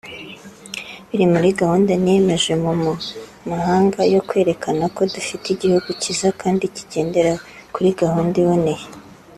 [1.09, 2.93] biri muri gahunda niyemeje mu mu
[3.51, 7.33] mahanga yo kwerekana ko dufite igihugu cyiza kandi kigendera
[7.73, 8.85] kuri gahunda iboneye